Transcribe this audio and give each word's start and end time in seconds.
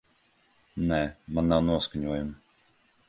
Nē, 0.91 1.01
man 1.37 1.53
nav 1.53 1.61
noskaņojuma. 1.67 2.75